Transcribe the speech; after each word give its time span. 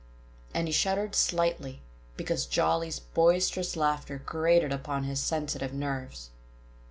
And 0.51 0.67
he 0.67 0.71
shuddered 0.71 1.13
slightly, 1.13 1.83
because 2.17 2.47
Jolly's 2.47 2.99
boisterous 2.99 3.75
laughter 3.75 4.17
grated 4.25 4.73
upon 4.73 5.03
his 5.03 5.21
sensitive 5.21 5.73
nerves. 5.73 6.31